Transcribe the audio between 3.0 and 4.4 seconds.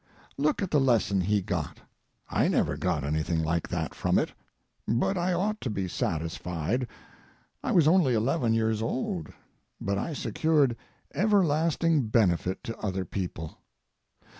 anything like that from it.